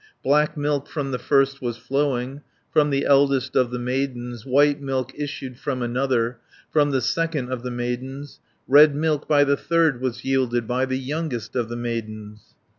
"Black 0.23 0.57
milk 0.57 0.87
from 0.87 1.11
the 1.11 1.19
first 1.19 1.61
was 1.61 1.77
flowing, 1.77 2.41
From 2.73 2.89
the 2.89 3.05
eldest 3.05 3.55
of 3.55 3.69
the 3.69 3.77
maidens, 3.77 4.47
White 4.47 4.81
milk 4.81 5.13
issued 5.13 5.59
from 5.59 5.83
another, 5.83 6.39
From 6.71 6.89
the 6.89 7.01
second 7.01 7.51
of 7.51 7.61
the 7.61 7.69
maidens, 7.69 8.39
Red 8.67 8.95
milk 8.95 9.27
by 9.27 9.43
the 9.43 9.57
third 9.57 10.01
was 10.01 10.25
yielded, 10.25 10.65
By 10.67 10.85
the 10.85 10.97
youngest 10.97 11.55
of 11.55 11.69
the 11.69 11.77
maidens. 11.77 12.55